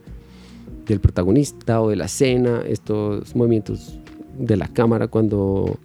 del 0.87 0.99
protagonista 0.99 1.79
o 1.81 1.89
de 1.89 1.95
la 1.95 2.05
escena, 2.05 2.63
estos 2.67 3.35
movimientos 3.35 3.99
de 4.37 4.57
la 4.57 4.67
cámara 4.67 5.07
cuando 5.07 5.77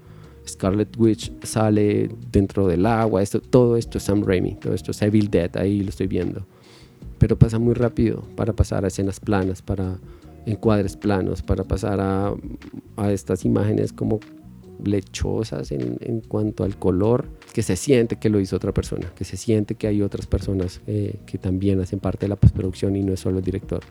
Scarlet 0.46 0.96
Witch 0.98 1.32
sale 1.42 2.10
dentro 2.30 2.66
del 2.66 2.86
agua, 2.86 3.22
esto, 3.22 3.40
todo 3.40 3.76
esto 3.76 3.98
es 3.98 4.04
Sam 4.04 4.24
Raimi, 4.24 4.56
todo 4.56 4.74
esto 4.74 4.90
es 4.90 5.02
Evil 5.02 5.30
Dead, 5.30 5.56
ahí 5.56 5.82
lo 5.82 5.90
estoy 5.90 6.06
viendo. 6.06 6.46
Pero 7.18 7.38
pasa 7.38 7.58
muy 7.58 7.74
rápido 7.74 8.22
para 8.36 8.52
pasar 8.52 8.84
a 8.84 8.88
escenas 8.88 9.20
planas, 9.20 9.62
para 9.62 9.98
encuadres 10.46 10.96
planos, 10.96 11.42
para 11.42 11.64
pasar 11.64 12.00
a, 12.00 12.34
a 12.96 13.12
estas 13.12 13.44
imágenes 13.44 13.92
como 13.92 14.20
lechosas 14.84 15.72
en, 15.72 15.98
en, 16.00 16.20
cuanto 16.20 16.64
al 16.64 16.78
color, 16.78 17.26
que 17.52 17.62
se 17.62 17.76
siente 17.76 18.16
que 18.16 18.30
lo 18.30 18.40
hizo 18.40 18.56
otra 18.56 18.72
persona, 18.72 19.12
que 19.14 19.24
se 19.24 19.36
siente 19.36 19.74
que 19.74 19.86
hay 19.86 20.00
otras 20.00 20.26
personas 20.26 20.80
eh, 20.86 21.16
que 21.26 21.36
también 21.38 21.80
hacen 21.80 22.00
parte 22.00 22.24
de 22.24 22.28
la 22.28 22.36
postproducción 22.36 22.96
y 22.96 23.02
no 23.02 23.12
es 23.12 23.20
solo 23.20 23.38
el 23.38 23.44
director. 23.44 23.82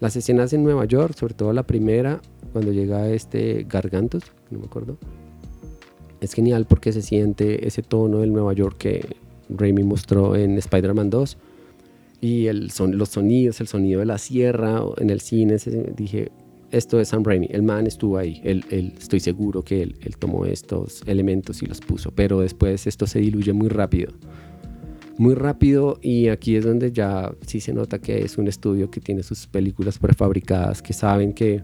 Las 0.00 0.16
escenas 0.16 0.52
en 0.54 0.64
Nueva 0.64 0.86
York, 0.86 1.14
sobre 1.14 1.34
todo 1.34 1.52
la 1.52 1.62
primera, 1.62 2.22
cuando 2.52 2.72
llega 2.72 3.10
este 3.10 3.66
Gargantos, 3.68 4.24
no 4.50 4.58
me 4.58 4.64
acuerdo, 4.64 4.96
es 6.20 6.32
genial 6.32 6.66
porque 6.66 6.92
se 6.92 7.02
siente 7.02 7.66
ese 7.66 7.82
tono 7.82 8.20
del 8.20 8.32
Nueva 8.32 8.54
York 8.54 8.76
que 8.78 9.16
Raimi 9.50 9.82
mostró 9.84 10.36
en 10.36 10.56
Spider-Man 10.56 11.10
2 11.10 11.36
y 12.22 12.46
el 12.46 12.70
son, 12.70 12.96
los 12.96 13.10
sonidos, 13.10 13.60
el 13.60 13.68
sonido 13.68 14.00
de 14.00 14.06
la 14.06 14.16
sierra 14.16 14.82
en 14.96 15.10
el 15.10 15.20
cine, 15.20 15.56
dije, 15.94 16.30
esto 16.70 16.98
es 16.98 17.08
Sam 17.08 17.22
Raimi, 17.22 17.48
el 17.50 17.62
man 17.62 17.86
estuvo 17.86 18.16
ahí, 18.16 18.40
él, 18.42 18.64
estoy 18.98 19.20
seguro 19.20 19.62
que 19.62 19.82
él, 19.82 19.96
él, 20.00 20.16
tomó 20.16 20.46
estos 20.46 21.02
elementos 21.06 21.62
y 21.62 21.66
los 21.66 21.80
puso, 21.80 22.10
pero 22.10 22.40
después 22.40 22.86
esto 22.86 23.06
se 23.06 23.18
diluye 23.18 23.52
muy 23.52 23.68
rápido 23.68 24.12
muy 25.20 25.34
rápido 25.34 25.98
y 26.00 26.28
aquí 26.28 26.56
es 26.56 26.64
donde 26.64 26.92
ya 26.92 27.30
sí 27.46 27.60
se 27.60 27.74
nota 27.74 27.98
que 27.98 28.24
es 28.24 28.38
un 28.38 28.48
estudio 28.48 28.90
que 28.90 29.02
tiene 29.02 29.22
sus 29.22 29.46
películas 29.46 29.98
prefabricadas, 29.98 30.80
que 30.80 30.94
saben 30.94 31.34
que 31.34 31.62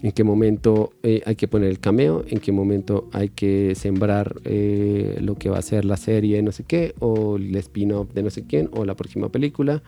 en 0.00 0.12
qué 0.12 0.22
momento 0.22 0.92
eh, 1.02 1.20
hay 1.26 1.34
que 1.34 1.48
poner 1.48 1.70
el 1.70 1.80
cameo, 1.80 2.24
en 2.28 2.38
qué 2.38 2.52
momento 2.52 3.08
hay 3.12 3.30
que 3.30 3.74
sembrar 3.74 4.36
eh, 4.44 5.18
lo 5.20 5.34
que 5.34 5.50
va 5.50 5.58
a 5.58 5.62
ser 5.62 5.84
la 5.84 5.96
serie 5.96 6.40
no 6.42 6.52
sé 6.52 6.62
qué, 6.62 6.94
o 7.00 7.34
el 7.34 7.56
spin-off 7.56 8.14
de 8.14 8.22
no 8.22 8.30
sé 8.30 8.46
quién, 8.46 8.70
o 8.70 8.84
la 8.84 8.94
próxima 8.94 9.28
película. 9.28 9.82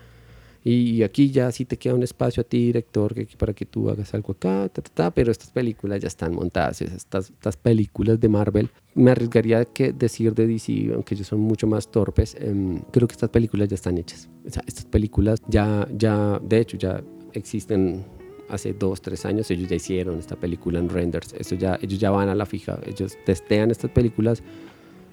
Y 0.69 1.01
aquí 1.03 1.31
ya 1.31 1.49
sí 1.53 1.63
te 1.63 1.77
queda 1.77 1.93
un 1.93 2.03
espacio 2.03 2.41
a 2.41 2.43
ti, 2.43 2.57
director, 2.57 3.13
que, 3.13 3.25
para 3.37 3.53
que 3.53 3.65
tú 3.65 3.89
hagas 3.89 4.13
algo 4.13 4.33
acá, 4.33 4.69
pero 5.15 5.31
estas 5.31 5.49
películas 5.49 6.01
ya 6.01 6.09
están 6.09 6.35
montadas, 6.35 6.81
estas, 6.81 7.29
estas 7.29 7.55
películas 7.55 8.19
de 8.19 8.27
Marvel. 8.27 8.69
Me 8.93 9.11
arriesgaría 9.11 9.63
que 9.63 9.93
decir 9.93 10.35
de 10.35 10.45
DC, 10.45 10.91
aunque 10.93 11.15
ellos 11.15 11.27
son 11.27 11.39
mucho 11.39 11.67
más 11.67 11.89
torpes, 11.89 12.35
em, 12.37 12.81
creo 12.91 13.07
que 13.07 13.13
estas 13.13 13.29
películas 13.29 13.69
ya 13.69 13.75
están 13.75 13.97
hechas. 13.97 14.27
O 14.45 14.49
sea, 14.49 14.61
estas 14.67 14.83
películas 14.83 15.41
ya, 15.47 15.87
ya, 15.97 16.37
de 16.43 16.59
hecho, 16.59 16.75
ya 16.75 17.01
existen 17.31 18.03
hace 18.49 18.73
dos, 18.73 19.01
tres 19.01 19.25
años. 19.25 19.49
Ellos 19.49 19.69
ya 19.69 19.77
hicieron 19.77 20.19
esta 20.19 20.35
película 20.35 20.79
en 20.79 20.89
renders. 20.89 21.33
Eso 21.39 21.55
ya, 21.55 21.79
ellos 21.81 21.97
ya 21.97 22.11
van 22.11 22.27
a 22.27 22.35
la 22.35 22.45
fija. 22.45 22.77
Ellos 22.85 23.17
testean 23.25 23.71
estas 23.71 23.91
películas 23.91 24.43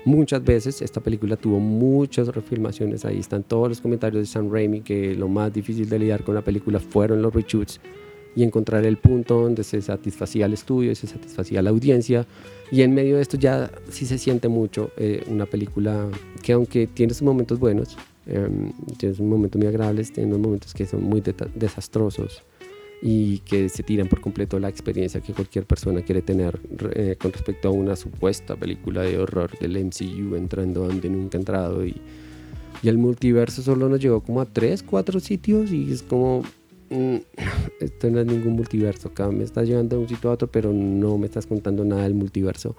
muchas 0.04 0.44
veces. 0.44 0.82
Esta 0.82 1.00
película 1.00 1.36
tuvo 1.36 1.58
muchas 1.58 2.28
refilmaciones, 2.28 3.04
ahí 3.04 3.18
están 3.18 3.42
todos 3.42 3.68
los 3.68 3.80
comentarios 3.80 4.22
de 4.22 4.26
Sam 4.26 4.50
Raimi, 4.50 4.80
que 4.80 5.14
lo 5.14 5.28
más 5.28 5.52
difícil 5.52 5.88
de 5.88 5.98
lidiar 5.98 6.24
con 6.24 6.34
la 6.34 6.42
película 6.42 6.80
fueron 6.80 7.22
los 7.22 7.32
reshoots 7.32 7.80
y 8.36 8.42
encontrar 8.42 8.84
el 8.84 8.96
punto 8.96 9.40
donde 9.40 9.62
se 9.62 9.80
satisfacía 9.80 10.46
el 10.46 10.54
estudio 10.54 10.90
y 10.90 10.94
se 10.94 11.06
satisfacía 11.06 11.62
la 11.62 11.70
audiencia. 11.70 12.26
Y 12.70 12.82
en 12.82 12.92
medio 12.92 13.16
de 13.16 13.22
esto 13.22 13.36
ya 13.36 13.70
sí 13.90 14.06
se 14.06 14.18
siente 14.18 14.48
mucho 14.48 14.90
eh, 14.96 15.22
una 15.28 15.46
película 15.46 16.08
que 16.42 16.52
aunque 16.52 16.86
tiene 16.86 17.14
sus 17.14 17.22
momentos 17.22 17.58
buenos, 17.58 17.96
em, 18.26 18.72
tiene 18.96 19.14
sus 19.14 19.24
momentos 19.24 19.58
muy 19.58 19.68
agradables, 19.68 20.12
tiene 20.12 20.28
unos 20.30 20.40
momentos 20.40 20.74
que 20.74 20.86
son 20.86 21.04
muy 21.04 21.22
desastrosos 21.54 22.42
y 23.06 23.40
que 23.40 23.68
se 23.68 23.82
tiran 23.82 24.08
por 24.08 24.22
completo 24.22 24.58
la 24.58 24.70
experiencia 24.70 25.20
que 25.20 25.34
cualquier 25.34 25.66
persona 25.66 26.00
quiere 26.00 26.22
tener 26.22 26.58
eh, 26.94 27.16
con 27.20 27.32
respecto 27.32 27.68
a 27.68 27.70
una 27.70 27.96
supuesta 27.96 28.56
película 28.56 29.02
de 29.02 29.18
horror 29.18 29.50
del 29.58 29.76
MCU 29.84 30.34
entrando 30.36 30.86
donde 30.86 31.10
nunca 31.10 31.36
ha 31.36 31.40
entrado 31.40 31.84
y 31.84 32.00
Y 32.82 32.88
el 32.88 32.96
multiverso 32.96 33.60
solo 33.60 33.90
nos 33.90 34.00
llegó 34.00 34.22
como 34.22 34.40
a 34.40 34.46
tres, 34.46 34.82
cuatro 34.82 35.20
sitios 35.20 35.70
y 35.70 35.92
es 35.92 36.02
como, 36.02 36.44
mm, 36.88 37.16
esto 37.80 38.08
no 38.08 38.20
es 38.20 38.26
ningún 38.26 38.54
multiverso, 38.54 39.08
acá 39.08 39.28
me 39.30 39.44
estás 39.44 39.68
llevando 39.68 39.96
de 39.96 40.02
un 40.02 40.08
sitio 40.08 40.30
a 40.30 40.32
otro, 40.32 40.50
pero 40.50 40.72
no 40.72 41.18
me 41.18 41.26
estás 41.26 41.46
contando 41.46 41.84
nada 41.84 42.04
del 42.04 42.14
multiverso. 42.14 42.74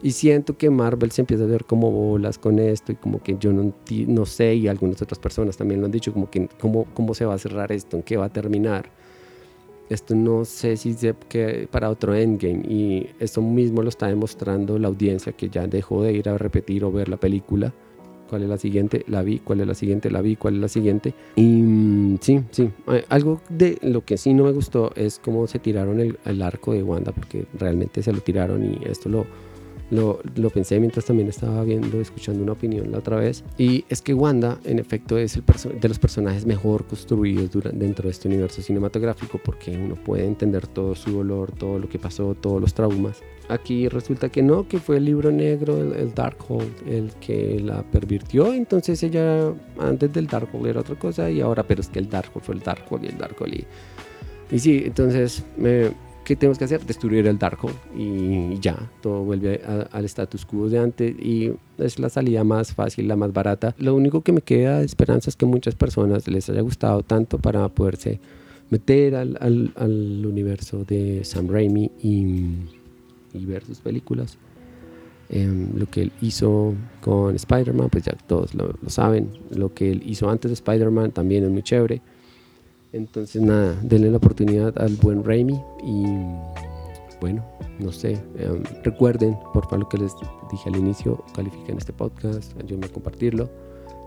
Y 0.00 0.12
siento 0.12 0.56
que 0.56 0.70
Marvel 0.70 1.10
se 1.10 1.22
empieza 1.22 1.42
a 1.42 1.48
ver 1.48 1.64
como 1.64 1.90
bolas 1.90 2.38
con 2.38 2.60
esto 2.60 2.92
y 2.92 2.94
como 2.94 3.20
que 3.20 3.36
yo 3.40 3.52
no, 3.52 3.74
no 4.06 4.26
sé 4.26 4.54
y 4.54 4.68
algunas 4.68 5.02
otras 5.02 5.18
personas 5.18 5.56
también 5.56 5.80
lo 5.80 5.86
han 5.86 5.92
dicho, 5.92 6.12
como 6.12 6.30
que 6.30 6.48
cómo, 6.60 6.86
cómo 6.94 7.14
se 7.14 7.24
va 7.24 7.34
a 7.34 7.38
cerrar 7.38 7.72
esto, 7.72 7.96
en 7.96 8.04
qué 8.04 8.16
va 8.16 8.26
a 8.26 8.32
terminar. 8.32 8.90
Esto 9.88 10.14
no 10.14 10.44
sé 10.44 10.76
si 10.76 10.94
se 10.94 11.14
que 11.28 11.68
para 11.70 11.90
otro 11.90 12.14
endgame 12.14 12.62
y 12.68 13.08
esto 13.20 13.40
mismo 13.40 13.82
lo 13.82 13.88
está 13.88 14.08
demostrando 14.08 14.78
la 14.78 14.88
audiencia 14.88 15.32
que 15.32 15.48
ya 15.48 15.66
dejó 15.66 16.02
de 16.02 16.12
ir 16.12 16.28
a 16.28 16.38
repetir 16.38 16.84
o 16.84 16.90
ver 16.90 17.08
la 17.08 17.16
película. 17.16 17.72
¿Cuál 18.28 18.42
es 18.42 18.48
la 18.48 18.58
siguiente? 18.58 19.04
La 19.06 19.22
vi. 19.22 19.38
¿Cuál 19.38 19.60
es 19.60 19.68
la 19.68 19.74
siguiente? 19.74 20.10
La 20.10 20.20
vi. 20.20 20.34
¿Cuál 20.34 20.56
es 20.56 20.60
la 20.60 20.68
siguiente? 20.68 21.14
Y 21.36 21.44
mm, 21.44 22.18
sí, 22.20 22.40
sí. 22.50 22.70
Eh, 22.88 23.04
algo 23.08 23.40
de 23.48 23.78
lo 23.82 24.04
que 24.04 24.16
sí 24.16 24.34
no 24.34 24.44
me 24.44 24.52
gustó 24.52 24.92
es 24.96 25.20
cómo 25.20 25.46
se 25.46 25.60
tiraron 25.60 26.00
el, 26.00 26.18
el 26.24 26.42
arco 26.42 26.72
de 26.72 26.82
Wanda, 26.82 27.12
porque 27.12 27.46
realmente 27.56 28.02
se 28.02 28.12
lo 28.12 28.20
tiraron 28.20 28.64
y 28.64 28.80
esto 28.84 29.08
lo, 29.08 29.26
lo, 29.90 30.20
pensé 30.50 30.80
mientras 30.80 31.04
también 31.04 31.28
estaba 31.28 31.62
viendo, 31.62 32.00
escuchando 32.00 32.42
una 32.42 32.52
opinión 32.52 32.90
la 32.90 32.98
otra 32.98 33.16
vez. 33.16 33.44
Y 33.58 33.84
es 33.88 34.02
que 34.02 34.14
Wanda, 34.14 34.58
en 34.64 34.78
efecto, 34.78 35.18
es 35.18 35.36
el 35.36 35.44
de 35.80 35.88
los 35.88 35.98
personajes 35.98 36.46
mejor 36.46 36.86
construidos 36.86 37.50
dentro 37.72 38.04
de 38.04 38.10
este 38.10 38.28
universo 38.28 38.62
cinematográfico 38.62 39.40
porque 39.42 39.76
uno 39.76 39.94
puede 39.94 40.24
entender 40.24 40.66
todo 40.66 40.94
su 40.94 41.12
dolor, 41.12 41.52
todo 41.52 41.78
lo 41.78 41.88
que 41.88 41.98
pasó, 41.98 42.34
todos 42.34 42.60
los 42.60 42.74
traumas. 42.74 43.22
Aquí 43.48 43.88
resulta 43.88 44.28
que 44.28 44.42
no, 44.42 44.66
que 44.66 44.78
fue 44.78 44.96
el 44.96 45.04
libro 45.04 45.30
negro, 45.30 45.80
el, 45.80 45.92
el 45.92 46.14
Darkhold, 46.14 46.88
el 46.88 47.12
que 47.20 47.60
la 47.60 47.82
pervirtió. 47.84 48.52
Entonces 48.52 49.02
ella, 49.04 49.52
antes 49.78 50.12
del 50.12 50.26
Darkhold 50.26 50.66
era 50.66 50.80
otra 50.80 50.96
cosa 50.96 51.30
y 51.30 51.40
ahora, 51.40 51.62
pero 51.62 51.80
es 51.80 51.88
que 51.88 52.00
el 52.00 52.08
Darkhold 52.08 52.44
fue 52.44 52.54
el 52.56 52.60
Darkhold 52.62 53.04
y 53.04 53.06
el 53.06 53.18
Darkhold. 53.18 53.54
Y, 53.54 53.66
y 54.50 54.58
sí, 54.58 54.82
entonces 54.84 55.44
me 55.56 55.90
¿qué 56.26 56.34
tenemos 56.34 56.58
que 56.58 56.64
hacer? 56.64 56.84
Destruir 56.84 57.24
el 57.28 57.38
Darkhold 57.38 57.76
y 57.96 58.58
ya, 58.58 58.76
todo 59.00 59.22
vuelve 59.22 59.62
al 59.92 60.04
status 60.06 60.44
quo 60.44 60.68
de 60.68 60.80
antes 60.80 61.14
y 61.20 61.52
es 61.78 62.00
la 62.00 62.08
salida 62.08 62.42
más 62.42 62.74
fácil, 62.74 63.06
la 63.06 63.14
más 63.14 63.32
barata. 63.32 63.76
Lo 63.78 63.94
único 63.94 64.22
que 64.22 64.32
me 64.32 64.40
queda 64.40 64.80
de 64.80 64.84
esperanza 64.84 65.30
es 65.30 65.36
que 65.36 65.46
muchas 65.46 65.76
personas 65.76 66.26
les 66.26 66.50
haya 66.50 66.62
gustado 66.62 67.04
tanto 67.04 67.38
para 67.38 67.68
poderse 67.68 68.18
meter 68.70 69.14
al, 69.14 69.38
al, 69.40 69.72
al 69.76 70.26
universo 70.26 70.84
de 70.84 71.24
Sam 71.24 71.46
Raimi 71.48 71.92
y, 72.02 72.44
y 73.32 73.46
ver 73.46 73.64
sus 73.64 73.78
películas. 73.78 74.36
Eh, 75.28 75.68
lo 75.74 75.86
que 75.86 76.02
él 76.02 76.12
hizo 76.20 76.74
con 77.00 77.36
Spider-Man, 77.36 77.88
pues 77.88 78.04
ya 78.04 78.16
todos 78.26 78.52
lo, 78.52 78.74
lo 78.82 78.90
saben. 78.90 79.30
Lo 79.50 79.72
que 79.72 79.92
él 79.92 80.02
hizo 80.04 80.28
antes 80.28 80.50
de 80.50 80.54
Spider-Man 80.54 81.12
también 81.12 81.44
es 81.44 81.50
muy 81.50 81.62
chévere. 81.62 82.02
Entonces 82.96 83.42
nada, 83.42 83.78
denle 83.82 84.10
la 84.10 84.16
oportunidad 84.16 84.72
al 84.78 84.96
buen 84.96 85.22
Raimi 85.22 85.60
y 85.84 86.04
bueno, 87.20 87.44
no 87.78 87.92
sé, 87.92 88.12
eh, 88.36 88.62
recuerden 88.84 89.36
por 89.52 89.64
favor 89.64 89.80
lo 89.80 89.88
que 89.88 89.98
les 89.98 90.12
dije 90.50 90.68
al 90.70 90.76
inicio, 90.76 91.22
califiquen 91.34 91.76
este 91.76 91.92
podcast, 91.92 92.58
ayúdenme 92.58 92.86
a 92.86 92.88
compartirlo 92.88 93.50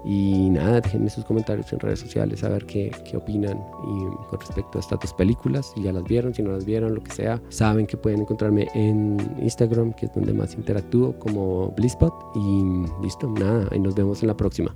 y 0.05 0.49
nada, 0.49 0.81
déjenme 0.81 1.09
sus 1.09 1.23
comentarios 1.25 1.71
en 1.71 1.79
redes 1.79 1.99
sociales 1.99 2.43
a 2.43 2.49
ver 2.49 2.65
qué, 2.65 2.89
qué 3.07 3.17
opinan 3.17 3.59
y 3.83 4.27
con 4.27 4.39
respecto 4.39 4.79
a 4.79 4.81
estas 4.81 4.99
dos 4.99 5.13
películas, 5.13 5.71
si 5.75 5.83
ya 5.83 5.91
las 5.91 6.05
vieron, 6.05 6.33
si 6.33 6.41
no 6.41 6.51
las 6.51 6.65
vieron, 6.65 6.95
lo 6.95 7.03
que 7.03 7.11
sea, 7.11 7.39
saben 7.49 7.85
que 7.85 7.95
pueden 7.95 8.21
encontrarme 8.21 8.69
en 8.73 9.17
Instagram, 9.39 9.93
que 9.93 10.07
es 10.07 10.13
donde 10.15 10.33
más 10.33 10.55
interactúo 10.55 11.13
como 11.19 11.69
Blisspot 11.77 12.13
y 12.35 13.03
listo, 13.03 13.29
nada, 13.29 13.67
y 13.75 13.79
nos 13.79 13.93
vemos 13.93 14.23
en 14.23 14.29
la 14.29 14.37
próxima. 14.37 14.75